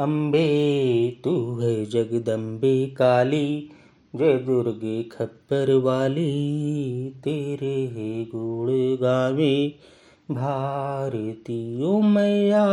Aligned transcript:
अम्बे, 0.00 1.20
तू 1.24 1.58
है 1.58 1.86
जगदम्बे 1.86 2.86
काली, 2.86 3.68
जय 4.16 4.38
दुर्गे 4.38 5.02
खप्पर 5.02 5.74
वाली, 5.74 6.30
तेरे 7.24 7.86
है 7.86 8.24
गुण 8.24 8.96
गावे 9.02 9.74
भारती 10.30 11.82
ओ 11.82 12.00
मैया 12.00 12.64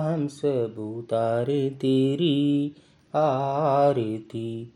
हम 0.00 0.26
सब 0.26 0.74
उतारे 0.78 1.70
तेरी 1.70 2.72
आरती। 3.14 4.72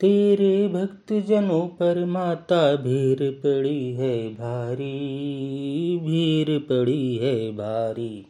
तेरे 0.00 0.68
भक्त 0.68 1.12
जनों 1.12 1.66
पर 1.66 2.04
माता 2.04 2.76
भीड़ 2.76 3.30
पड़ी 3.30 3.92
है 3.92 4.28
भारी 4.28 4.96
भीड़ 6.02 6.58
पड़ी 6.58 7.16
है 7.16 7.50
भारी। 7.50 8.26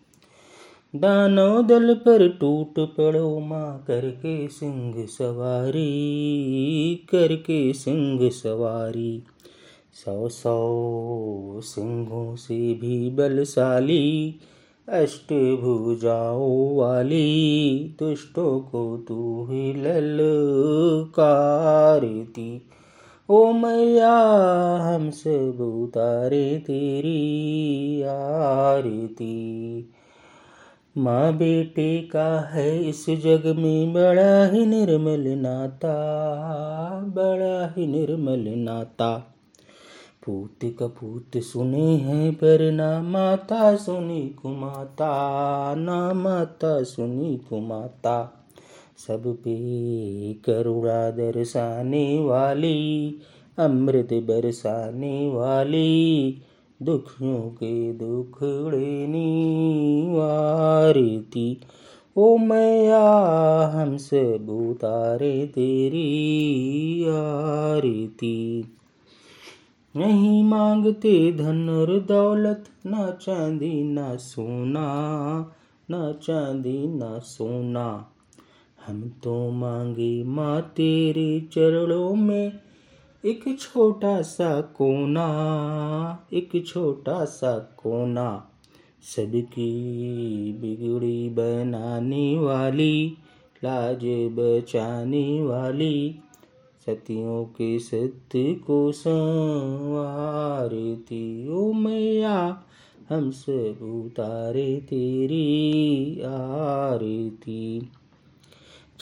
दानव 0.97 1.63
दल 1.63 1.95
पर 1.95 2.29
टूट 2.29 2.75
पड़ो 2.79 3.41
माँ 3.41 3.85
करके 3.89 4.49
सिंह 4.49 5.07
सवारी, 5.07 7.07
करके 7.11 7.73
सिंह 7.73 8.31
सवारी। 8.31 9.23
सौ 9.95 10.29
सौ 10.29 11.61
सिंहों 11.61 12.37
से 12.37 12.75
भी 12.75 13.11
बलशाली 13.11 14.35
अष्टभुजाओं 14.89 16.77
वाली 16.77 17.97
दुष्टों 17.99 18.61
को 18.61 19.05
तू 19.09 19.49
ही 19.51 19.73
लल 19.73 20.05
ललकारती। 20.05 22.63
ओ 23.31 23.53
मैया, 23.53 24.77
हम 24.77 25.11
सब 25.11 25.61
उतारे 25.61 26.59
तेरी 26.59 28.03
आरती। 28.03 29.89
माँ 30.99 31.33
बेटे 31.33 32.01
का 32.01 32.41
है 32.41 32.89
इस 32.89 33.07
जग 33.11 33.55
में 33.59 33.93
बड़ा 33.93 34.45
ही 34.45 34.67
निर्मल 34.67 35.29
नाता, 35.29 35.95
बड़ा 37.01 37.75
ही 37.77 37.87
निर्मल 37.87 38.45
नाता। 38.49 39.17
पूत 40.27 40.59
कपूत 40.65 41.31
सुने 41.37 41.97
हैं 41.97 42.35
पर 42.35 42.73
ना 42.73 43.03
माता 43.03 43.77
सुनी 43.77 44.29
कुमाता, 44.29 45.75
ना 45.75 46.13
माता 46.13 46.83
सुनी 46.83 47.37
कुमाता। 47.37 48.47
सब 49.07 49.23
पे 49.27 49.57
करुणा 50.35 51.11
दर्शाने 51.11 52.21
वाली, 52.21 53.19
अमृत 53.59 54.09
बरसाने 54.13 55.31
वाली 55.35 56.39
दुखियों 56.85 57.41
के 57.41 57.93
दुखड़े 57.93 59.07
वारती 60.09 61.61
ओ 62.17 62.37
मैया 62.37 63.11
हम 63.75 63.97
सब 63.97 64.47
उतारे 64.71 65.47
तेरी 65.47 67.05
आरती। 67.05 68.65
नहीं 69.97 70.43
मांगते 70.45 71.33
धन 71.33 71.69
और 71.69 72.01
दौलत, 72.01 72.65
ना 72.87 73.11
चांदी, 73.11 73.85
ना 73.85 74.17
सोना, 74.17 74.87
ना 75.91 76.13
चांदी, 76.13 76.87
ना 76.87 77.19
सोना। 77.19 78.07
हम 78.87 79.13
तो 79.25 79.51
मांगे 79.51 80.25
माँ 80.25 80.61
तेरे 80.61 81.41
चरणों 81.41 82.15
में 82.15 82.53
एक 83.25 83.61
छोटा 83.61 84.23
सा 84.23 84.61
कोना, 84.61 86.27
एक 86.33 86.67
छोटा 86.67 87.25
सा 87.25 87.59
कोना। 87.59 88.51
सबकी 89.03 90.53
बिगड़ी 90.53 91.29
बनाने 91.29 92.39
वाली, 92.39 93.17
लाज 93.65 94.01
बचाने 94.05 95.43
वाली। 95.43 96.19
सतियों 96.87 97.45
के 97.45 97.79
सत्य 97.79 98.55
को 98.55 98.93
संवारती 98.93 101.49
ओ 101.49 101.73
मैया, 101.73 102.63
हम 103.09 103.31
सब 103.31 104.03
उतारे 104.07 104.77
तेरी 104.77 106.21
आरती। 106.21 107.91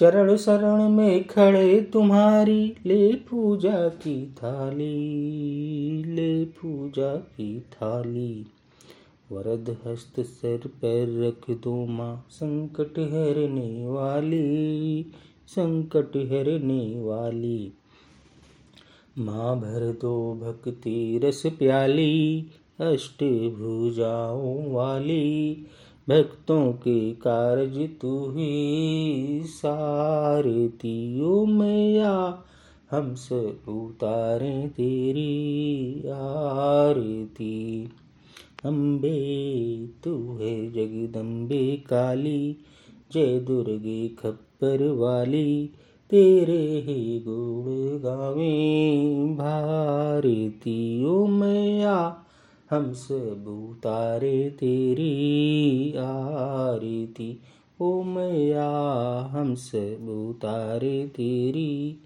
चरण 0.01 0.37
शरण 0.37 0.89
में 0.89 1.27
खड़े 1.27 1.81
तुम्हारी, 1.81 2.75
ले 2.87 3.15
पूजा 3.15 3.89
की 3.89 4.27
थाली, 4.27 5.13
ले 6.05 6.45
पूजा 6.45 7.17
की 7.17 7.61
थाली। 7.61 8.47
वरद 9.33 9.77
हस्त 9.87 10.21
सर 10.21 10.61
पर 10.67 11.27
रख 11.27 11.57
दो 11.59 11.87
माँ, 11.87 12.27
संकट 12.31 12.99
हरने 12.99 13.87
वाली, 13.87 15.03
संकट 15.47 16.17
हरने 16.17 17.01
वाली। 17.01 17.73
माँ 19.19 19.61
भर 19.61 19.99
दो 20.01 20.35
भक्ति 20.35 21.21
रस 21.25 21.43
प्याली 21.47 22.47
अष्ट 22.81 23.25
भुजाओं 23.59 24.73
वाली। 24.73 25.67
भक्तों 26.11 26.73
के 26.73 27.13
कार्य 27.13 27.87
तू 27.87 28.31
ही 28.31 29.43
सारती 29.45 31.21
ओ 31.21 31.45
मैया 31.45 32.45
हम 32.91 33.15
सब 33.15 33.59
उतारे 33.69 34.69
तेरी 34.69 36.03
आरती। 36.09 37.89
अम्बे, 38.65 39.19
तू 40.05 40.39
है 40.41 40.73
जगदम्बे 40.73 41.77
काली, 41.77 42.57
जय 43.13 43.41
दुर्गे 43.41 44.09
खप्पर 44.09 44.93
वाली। 44.93 45.71
तेरे 46.11 46.85
ही 46.87 47.25
गुण 47.29 47.99
गावे 47.99 48.85
भारती 49.35 51.05
ओ 51.05 51.27
मैया 51.27 52.27
हम 52.71 52.93
सब 52.93 53.45
उतारे 53.49 54.51
तेरी 54.51 55.95
आरती। 55.99 57.41
ओ 57.81 58.03
मैया, 58.03 58.69
हम 59.33 59.55
सब 59.55 60.09
उतारे 60.09 61.07
तेरी 61.07 61.99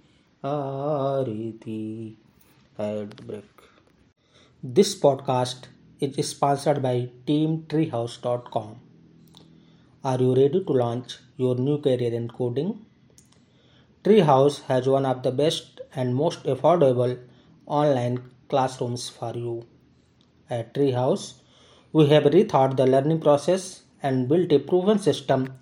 आरती। 0.45 1.83
Head 2.81 3.13
break 3.27 3.45
this 4.65 4.95
podcast 4.95 5.67
is 6.03 6.21
sponsored 6.21 6.79
by 6.79 7.07
team 7.27 7.59
Treehouse 7.89 8.21
dot 8.25 8.49
com 8.49 8.73
are 10.05 10.23
you 10.23 10.33
ready 10.35 10.61
to 10.61 10.75
launch 10.75 11.19
your 11.41 11.61
new 11.61 11.77
career 11.77 12.15
in 12.15 12.29
coding 12.29 12.73
Treehouse 14.21 14.63
has 14.69 14.89
one 14.89 15.07
of 15.07 15.19
the 15.19 15.35
best 15.35 15.83
and 15.99 16.15
most 16.15 16.49
affordable 16.49 17.17
online 17.69 18.17
classrooms 18.51 19.11
for 19.11 19.39
you 19.39 19.63
At 20.51 20.75
Treehouse, 20.75 21.35
we 21.93 22.07
have 22.09 22.25
rethought 22.25 22.77
the 22.77 22.87
learning 22.87 23.21
process 23.21 23.83
and 24.03 24.29
built 24.29 24.53
a 24.53 24.59
proven 24.59 24.99
system. 24.99 25.55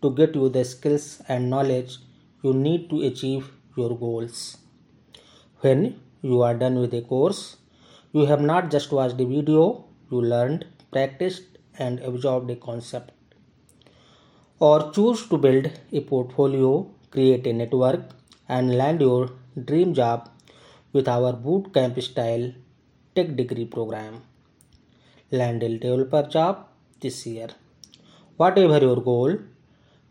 To 0.00 0.10
get 0.10 0.36
you 0.36 0.48
the 0.48 0.64
skills 0.64 1.20
and 1.26 1.50
knowledge 1.50 1.98
you 2.42 2.54
need 2.54 2.88
to 2.90 3.02
achieve 3.02 3.50
your 3.76 3.98
goals. 3.98 4.58
When 5.60 6.00
you 6.22 6.42
are 6.42 6.54
done 6.54 6.78
with 6.78 6.94
a 6.94 7.00
course, 7.02 7.56
you 8.12 8.26
have 8.26 8.40
not 8.40 8.70
just 8.70 8.92
watched 8.92 9.20
a 9.20 9.24
video, 9.24 9.86
you 10.08 10.22
learned, 10.22 10.66
practiced, 10.92 11.58
and 11.76 11.98
absorbed 11.98 12.48
a 12.52 12.54
concept. 12.54 13.10
Or 14.60 14.92
choose 14.92 15.26
to 15.30 15.36
build 15.36 15.68
a 15.92 16.00
portfolio, 16.00 16.88
create 17.10 17.44
a 17.48 17.52
network, 17.52 18.02
and 18.48 18.76
land 18.76 19.00
your 19.00 19.30
dream 19.64 19.94
job 19.94 20.30
with 20.92 21.08
our 21.08 21.32
bootcamp 21.32 22.00
style 22.00 22.52
tech 23.18 23.36
degree 23.36 23.64
program 23.64 24.12
land 25.32 25.62
land a 25.62 25.76
table 25.78 26.02
पर 26.02 26.26
job 26.26 26.68
this 27.02 27.26
year 27.28 27.52
whatever 28.58 28.82
your 28.82 29.00
goal 29.00 29.38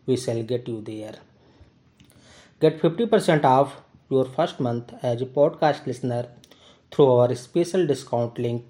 we 0.08 0.16
shall 0.16 0.40
get 0.40 0.68
you 0.68 0.80
there 0.80 1.18
get 2.62 2.80
fifty 2.80 3.04
percent 3.04 3.44
off 3.44 3.76
your 4.12 4.28
first 4.36 4.60
month 4.60 4.92
as 5.04 5.22
a 5.22 5.24
podcast 5.24 5.86
listener 5.88 6.28
through 6.92 7.06
our 7.06 7.34
special 7.34 7.86
discount 7.86 8.38
link 8.38 8.66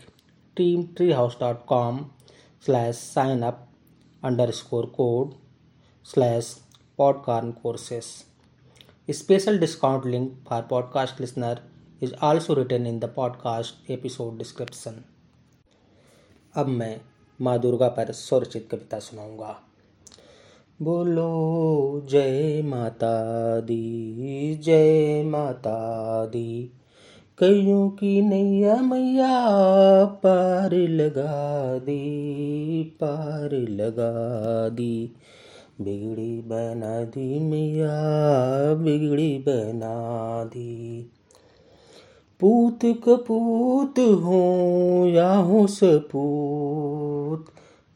team 0.56 0.82
Treehouse 1.12 1.36
dot 1.40 1.64
com 1.66 1.98
slash 2.64 2.96
sign 2.96 3.42
up 3.42 3.68
underscore 4.50 4.86
code 4.86 5.32
slash 6.04 6.56
podcorn 6.98 7.50
courses 7.52 8.24
special 9.08 9.58
discount 9.58 10.06
link 10.06 10.32
for 10.48 10.62
podcast 10.62 11.20
listener 11.20 11.60
is 12.02 12.10
also 12.10 12.48
written 12.48 12.86
in 12.86 12.98
the 12.98 13.04
podcast 13.04 13.90
episode 13.90 14.42
description. 14.42 14.92
अब 16.54 16.66
मैं 16.66 17.00
माँ 17.40 17.58
दुर्गा 17.58 17.88
पर 17.88 18.12
स्वरचित 18.12 18.68
कविता 18.70 18.98
सुनाऊँगा। 18.98 19.60
बोलो, 20.82 22.06
जय 22.10 22.62
माता 22.62 23.20
दी, 23.60 24.54
जय 24.54 25.22
माता 25.22 25.78
दी। 26.26 26.70
कईयों 27.38 27.90
की 27.90 28.22
नैया 28.22 28.76
मैया 28.76 29.48
पार 30.04 30.74
लगा 30.74 31.78
दी, 31.78 32.18
पार 32.84 33.52
लगा 33.52 34.68
दी। 34.68 35.12
बिगड़ी 35.80 36.40
बना 36.40 37.04
दी 37.04 37.38
मैया, 37.38 37.94
बिगड़ी 38.74 39.38
बना 39.38 40.44
दी। 40.44 40.87
पूत 42.40 42.78
कपूत 42.84 43.98
हो 43.98 45.06
या 45.06 45.34
हो 45.34 45.66
सपूत, 45.66 47.44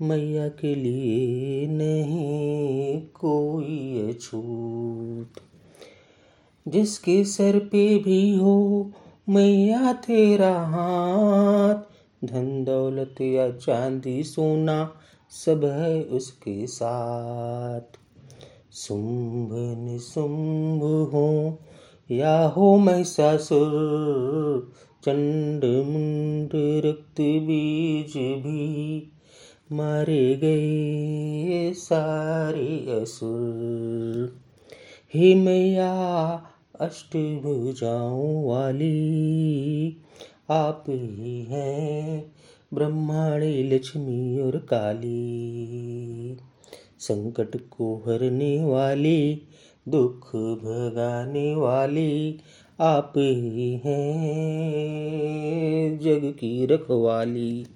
मैया 0.02 0.48
के 0.48 0.74
लिए 0.74 1.66
नहीं 1.66 3.00
कोई 3.00 4.08
अछूत 4.08 5.28
जिसके 6.68 7.24
सर 7.24 7.58
पे 7.58 7.98
भी 7.98 8.36
हो 8.36 8.90
मैया 9.28 9.92
तेरा 9.92 10.60
हाथ, 10.60 11.74
धन 12.26 12.64
दौलत 12.64 13.20
या 13.20 13.50
चांदी 13.50 14.22
सोना 14.22 14.92
सब 15.30 15.64
है 15.64 16.02
उसके 16.02 16.66
साथ। 16.66 17.98
शुंभ 18.72 19.50
निशुंभ 19.78 20.82
हो 20.82 21.58
या 22.12 22.46
हो 22.46 22.76
महिषासुर 22.76 24.72
चंड 25.04 25.64
मुंड 25.64 26.50
रक्त 26.84 27.20
बीज 27.20 28.12
भी 28.16 29.12
मारे 29.72 30.34
गए 30.34 31.72
सारे 31.72 33.00
असुर। 33.00 34.36
हे 35.14 35.34
मैया 35.34 35.92
अष्टभुजाओं 36.80 38.48
वाली 38.48 39.96
आप 40.50 40.84
ही 40.88 41.40
हैं 41.40 42.32
ब्रह्माणी, 42.74 43.62
लक्ष्मी 43.62 44.40
और 44.40 44.56
काली। 44.56 46.36
संकट 47.00 47.56
को 47.56 48.04
हरने 48.06 48.64
वाली 48.64 49.42
दुख 49.88 50.36
भगाने 50.36 51.54
वाली 51.54 52.40
आप 52.80 53.12
ही 53.16 53.82
हैं, 53.84 55.98
जग 55.98 56.34
की 56.38 56.66
रखवाली। 56.66 57.66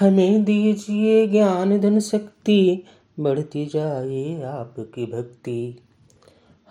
हमें 0.00 0.44
दीजिए 0.44 1.26
ज्ञान 1.26 1.80
धन 1.80 2.00
शक्ति, 2.00 2.82
बढ़ती 3.20 3.66
जाए 3.66 4.42
आपकी 4.42 5.06
भक्ति। 5.06 5.78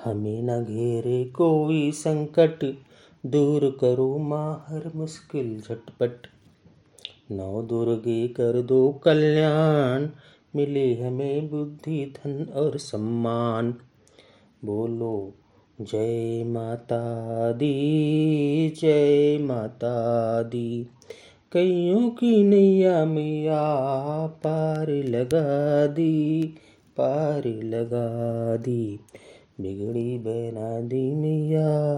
हमें 0.04 0.44
न 0.44 0.64
घेरे 0.64 1.26
कोई 1.26 1.92
संकट, 1.92 2.76
दूर 3.26 3.78
करो 3.82 4.18
माँ 4.18 4.66
हर 4.68 4.92
मुश्किल 4.96 5.62
झटपट। 5.62 6.28
नौ 7.32 7.62
दुर्गे 7.62 8.28
कर 8.28 8.62
दो 8.62 8.92
कल्याण, 8.92 10.10
मिले 10.56 10.96
हमें 10.96 11.50
बुद्धि, 11.50 12.06
धन 12.06 12.48
और 12.56 12.78
सम्मान। 12.78 13.76
बोलो, 14.66 15.34
जय 15.82 16.44
माता 16.48 17.02
दी, 17.52 17.74
जय 18.82 19.38
माता 19.42 20.44
दी। 20.44 20.88
कईयों 21.52 22.10
की 22.10 22.44
नैया 22.44 23.06
मैया 23.06 23.64
पार 24.28 24.90
लगा 24.90 25.88
दी, 25.88 26.44
पार 26.98 27.44
लगा 27.48 28.56
दी। 28.58 29.00
बिगड़ी 29.62 30.18
बना 30.18 30.82
दी 30.82 31.16
मैया 31.16 31.92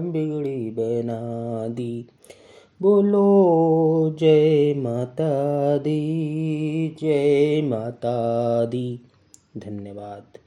बिगड़ी 0.00 0.70
बना 0.70 1.20
दी। 1.68 2.06
बोलो, 2.82 4.16
जय 4.20 4.74
माता 4.74 5.32
दी, 5.78 6.00
जय 7.00 7.62
माता 7.64 8.64
दी। 8.64 9.00
धन्यवाद। 9.56 10.45